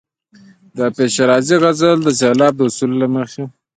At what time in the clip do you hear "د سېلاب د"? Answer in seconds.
2.03-2.61